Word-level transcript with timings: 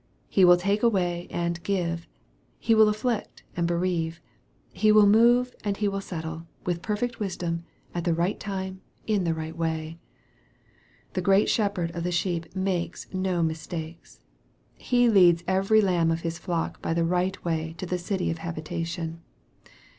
He 0.27 0.43
will 0.43 0.57
take 0.57 0.81
away 0.81 1.27
and 1.29 1.61
give 1.61 2.07
He 2.57 2.73
will 2.73 2.89
afflict 2.89 3.43
and 3.55 3.67
bereave 3.67 4.19
He 4.73 4.91
will 4.91 5.05
move 5.05 5.53
and 5.63 5.77
He 5.77 5.87
will 5.87 6.01
settle, 6.01 6.47
with 6.65 6.81
perfect 6.81 7.19
wisdom, 7.19 7.65
at 7.93 8.03
the 8.03 8.15
right 8.15 8.39
time, 8.39 8.81
in 9.05 9.25
the 9.25 9.35
right 9.35 9.55
way. 9.55 9.99
The 11.13 11.21
great 11.21 11.49
Shepherd 11.49 11.91
of 11.95 12.03
the 12.03 12.11
sheep 12.11 12.55
makes 12.55 13.05
no 13.13 13.43
mistakes. 13.43 14.21
He 14.75 15.07
leads 15.07 15.43
every 15.47 15.81
lamb 15.81 16.09
of 16.09 16.21
His 16.21 16.39
flock 16.39 16.81
by 16.81 16.95
the 16.95 17.05
right 17.05 17.37
way 17.45 17.75
to 17.77 17.85
the 17.85 17.99
city 17.99 18.31
of 18.31 18.39
habitation. 18.39 19.21